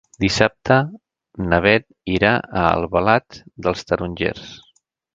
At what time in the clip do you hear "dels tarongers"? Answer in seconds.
3.67-4.53